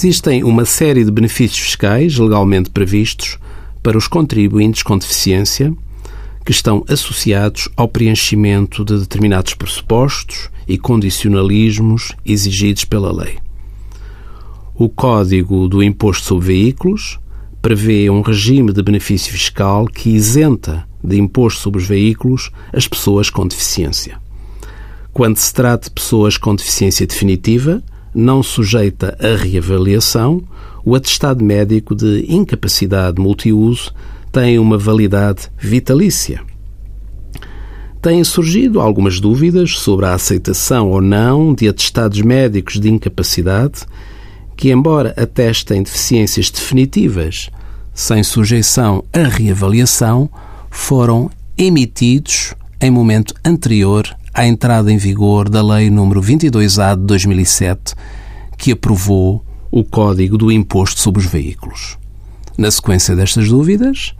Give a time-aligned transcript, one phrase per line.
[0.00, 3.36] Existem uma série de benefícios fiscais legalmente previstos
[3.82, 5.74] para os contribuintes com deficiência
[6.46, 13.38] que estão associados ao preenchimento de determinados pressupostos e condicionalismos exigidos pela lei.
[14.72, 17.18] O Código do Imposto sobre Veículos
[17.60, 23.30] prevê um regime de benefício fiscal que isenta de imposto sobre os veículos as pessoas
[23.30, 24.16] com deficiência.
[25.12, 27.82] Quando se trata de pessoas com deficiência definitiva,
[28.14, 30.42] não sujeita a reavaliação,
[30.84, 33.92] o atestado médico de incapacidade multiuso
[34.32, 36.40] tem uma validade vitalícia.
[38.00, 43.80] Têm surgido algumas dúvidas sobre a aceitação ou não de atestados médicos de incapacidade
[44.56, 47.50] que, embora atestem deficiências definitivas
[47.92, 50.30] sem sujeição à reavaliação,
[50.70, 54.04] foram emitidos em momento anterior
[54.38, 57.96] à entrada em vigor da Lei nº 22A de 2007,
[58.56, 61.98] que aprovou o Código do Imposto sobre os Veículos.
[62.56, 64.14] Na sequência destas dúvidas,